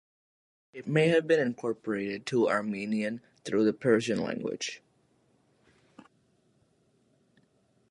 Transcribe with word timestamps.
It 0.73 0.87
may 0.87 1.09
have 1.09 1.27
been 1.27 1.39
incorporated 1.39 2.25
to 2.25 2.49
Armenian 2.49 3.21
through 3.45 3.65
the 3.65 3.71
Persian 3.73 4.19
language. 4.19 4.81